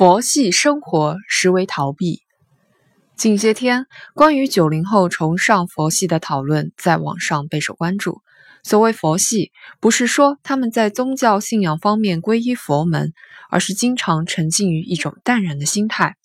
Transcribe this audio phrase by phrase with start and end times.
[0.00, 2.22] 佛系生活实为逃避。
[3.18, 3.84] 近些天，
[4.14, 8.22] 关于九零后崇尚佛系的讨论在网上备受关注。
[8.62, 13.12] 所谓佛系，不是说他们在宗教信仰方面皈依佛门，
[13.50, 16.16] 而是经常沉浸于一种淡然的心态。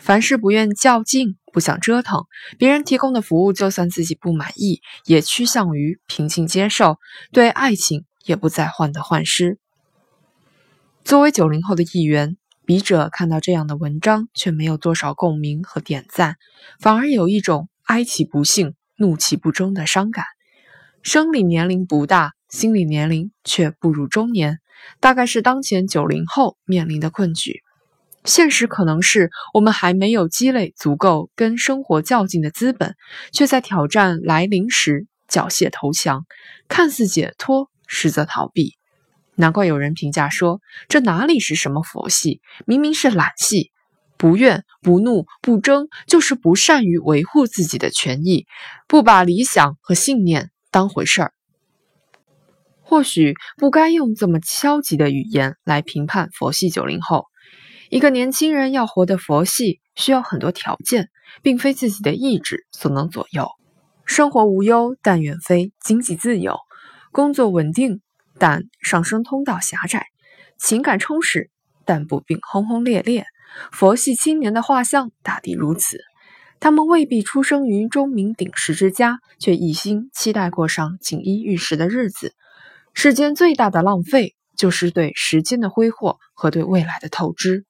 [0.00, 2.24] 凡事不愿较劲，不想折腾，
[2.58, 6.96] 别人提供的服务就算自己不满意，也趋向于平静接受。
[7.30, 9.60] 对爱情也不再患得患失。
[11.04, 12.36] 作为九零后的一员。
[12.64, 16.36] 笔者看到这样的文章，却没有多少共鸣和点赞，
[16.78, 20.24] 反而有一种哀其不幸，怒其不争的伤感。
[21.02, 24.60] 生理年龄不大，心理年龄却步入中年，
[25.00, 27.62] 大概是当前九零后面临的困局。
[28.24, 32.94] 现实可能是我们还没有积累足够跟生活较劲的资本，
[33.32, 36.24] 却在挑战来临时缴械投降，
[36.68, 38.76] 看似解脱，实则逃避。
[39.34, 43.70] 难怪有人评价说：“这哪里是什么佛系，明明是懒系。
[44.18, 48.46] 不怨不怒不争，就是不善于维护自己的权益，
[48.86, 51.32] 不把理想和信念当回事儿。”
[52.82, 57.26] 或许不该用这么消极的语言来评判佛系九零后。
[57.88, 61.08] 一个年轻人要活得佛系，需要很多条件，
[61.42, 63.48] 并非自己的意志所能左右。
[64.04, 66.54] 生活无忧，但远非经济自由；
[67.12, 68.02] 工作稳定。
[68.42, 70.08] 但上升通道狭窄，
[70.58, 71.48] 情感充实，
[71.84, 73.24] 但不必轰轰烈烈。
[73.70, 76.00] 佛系青年的画像大抵如此。
[76.58, 82.34] 他们未必出生于钟鸣鼎食之家，却一心期待过上锦衣玉食的日子。
[82.94, 87.64] 世间最大的浪费，就是对时间的挥霍和对未来的透支。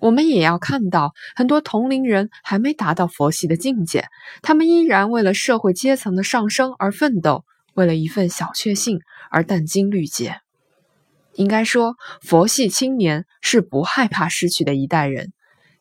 [0.00, 4.08] 我们也要看到，很多同龄人还没达到佛系的境界，
[4.42, 7.44] 他们依然为了社会阶层的上升而奋斗。
[7.76, 10.40] 为了一份小确幸而殚精虑竭，
[11.34, 15.32] 应该说，佛系青年是不害怕失去的一代人，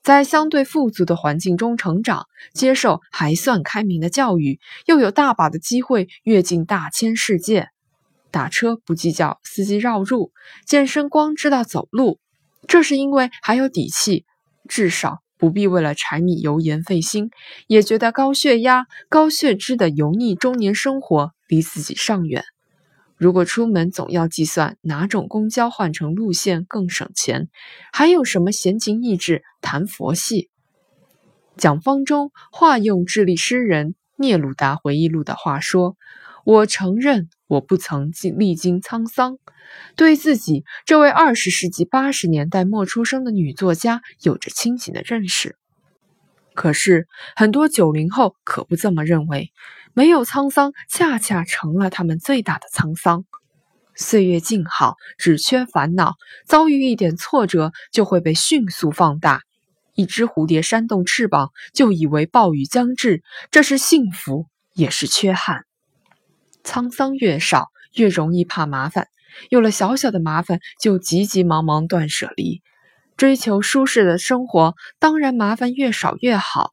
[0.04, 7.70] 在相对富足的环境中成长，接受还算开明的教育，又有大把的机会跃进大千世界。
[8.30, 10.34] 打车不计较司机绕路，
[10.66, 12.20] 健身光知道走路，
[12.68, 14.26] 这是因为还有底气，
[14.68, 17.32] 至少不必为了柴米油盐费心，
[17.68, 21.35] 也觉得高血压、高血脂的油腻中年生活。
[21.48, 22.44] 离自己尚远。
[23.18, 27.48] 如果出门总要计算哪种公交换乘路线更省钱，
[27.94, 30.50] 还有什么闲情逸致谈佛系？
[31.56, 35.96] 蒋方舟化用智利诗人聂鲁达回忆录的话说
[36.44, 39.38] ：“我承认我不曾经历经沧桑。”
[39.96, 45.58] 对自己这位二十世纪八十年代末出生的女作家有着清醒的认识。
[46.56, 49.52] 可是很多九零后可不这么认为。
[49.94, 53.24] 没有沧桑，恰恰成了他们最大的沧桑。
[53.96, 56.16] 岁月静好，只缺烦恼。
[56.46, 59.42] 遭遇一点挫折，就会被迅速放大。
[59.94, 65.64] 一只蝴蝶扇动翅膀，就以为暴雨将至，这是幸福，也是缺憾。
[66.66, 69.08] 沧桑越少，越容易怕麻烦。
[69.50, 72.62] 有了小小的麻烦，就急急忙忙断舍离，
[73.18, 74.76] 追求舒适的生活。
[75.00, 76.72] 当然，麻烦越少越好。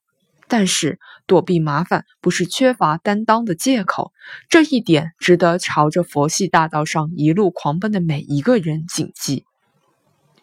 [0.49, 4.13] 但是躲避麻烦不是缺乏担当的借口，
[4.51, 9.47] 这一点值得朝着佛系大道上一路狂奔的每一个人谨记。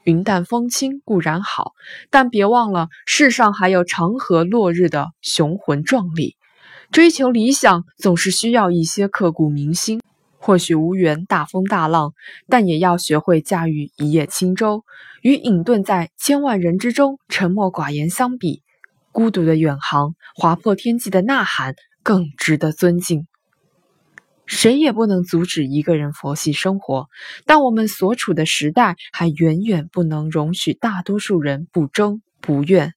[0.04, 1.74] 云淡风轻固然好，
[2.10, 6.38] 但别忘了世上还有长河落日的雄浑壮丽。
[6.92, 10.02] 追求理想总是需要一些刻骨铭心，
[10.40, 12.14] 或许无缘大风大浪，
[12.48, 14.84] 但也要学会驾驭一叶轻舟。
[15.22, 18.64] 与隐遁在千万人之中沉默寡言相比。
[19.12, 23.28] 孤独的远航，划破天际的呐喊，更值得尊敬。
[24.46, 27.08] 谁也不能阻止一个人佛系生活，
[27.46, 32.94] 但我们所处的时代还远远不能容许大多数人不争不怨。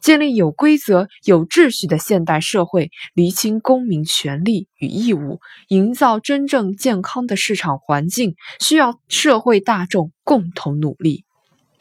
[0.00, 11.24] 建立有规则、有秩序的现代社会，厘清公民权利与义务，营造真正健康的市场环境，需要社会大众共同努力。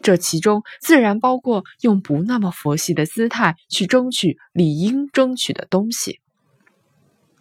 [0.01, 6.21] 这其中自然包括用不那么佛系的姿态去争取理应争取的东西。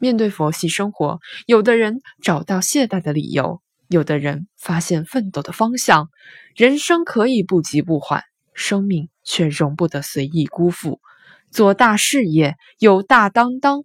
[0.00, 6.08] 面对佛系生活，有的人找到懈怠的理由，有的人发现奋斗的方向。
[6.56, 8.24] 人生可以不急不缓，
[8.58, 11.00] 生命却容不得随意辜负。
[11.50, 13.84] 做大事业，有大担当，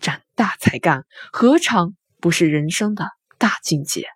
[0.00, 3.08] 展大才干，何尝不是人生的
[3.38, 4.15] 大境界？